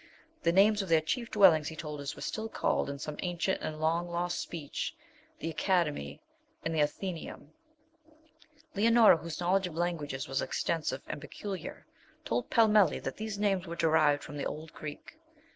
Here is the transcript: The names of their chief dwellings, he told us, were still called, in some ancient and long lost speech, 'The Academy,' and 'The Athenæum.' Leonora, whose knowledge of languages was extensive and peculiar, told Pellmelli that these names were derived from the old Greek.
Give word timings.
The 0.41 0.51
names 0.51 0.81
of 0.81 0.89
their 0.89 0.99
chief 0.99 1.29
dwellings, 1.29 1.67
he 1.67 1.75
told 1.75 2.01
us, 2.01 2.15
were 2.15 2.23
still 2.23 2.49
called, 2.49 2.89
in 2.89 2.97
some 2.97 3.17
ancient 3.21 3.61
and 3.61 3.79
long 3.79 4.09
lost 4.09 4.39
speech, 4.39 4.95
'The 5.37 5.51
Academy,' 5.51 6.19
and 6.65 6.73
'The 6.73 6.79
Athenæum.' 6.79 7.49
Leonora, 8.73 9.17
whose 9.17 9.39
knowledge 9.39 9.67
of 9.67 9.75
languages 9.75 10.27
was 10.27 10.41
extensive 10.41 11.03
and 11.05 11.21
peculiar, 11.21 11.85
told 12.25 12.49
Pellmelli 12.49 12.97
that 12.99 13.17
these 13.17 13.37
names 13.37 13.67
were 13.67 13.75
derived 13.75 14.23
from 14.23 14.37
the 14.37 14.45
old 14.47 14.73
Greek. 14.73 15.19